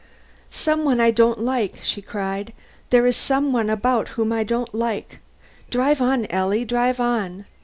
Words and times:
'Some 0.49 0.83
one 0.83 0.99
I 0.99 1.11
don't 1.11 1.39
like,' 1.41 1.77
she 1.83 2.01
cried. 2.01 2.53
'There 2.89 3.05
is 3.05 3.15
some 3.15 3.53
one 3.53 3.69
about 3.69 4.07
whom 4.17 4.33
I 4.33 4.43
don't 4.43 4.73
like. 4.73 5.19
Drive 5.69 6.01
on, 6.01 6.25
Ellie, 6.31 6.65
drive 6.65 6.99
on.' 6.99 7.45